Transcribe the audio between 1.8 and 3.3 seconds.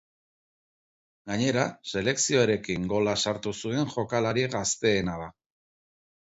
selekzioarekin gola